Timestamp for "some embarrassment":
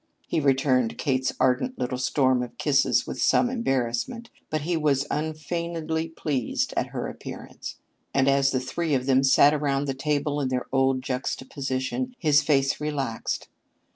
3.21-4.31